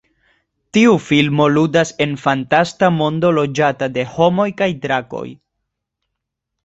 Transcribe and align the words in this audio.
Tiu 0.75 0.93
filmo 1.07 1.45
ludas 1.57 1.91
en 2.05 2.15
fantasta 2.23 2.91
mondo 2.95 3.31
loĝata 3.41 3.93
de 3.99 4.07
homoj 4.15 4.51
kaj 4.63 4.71
drakoj. 4.87 5.25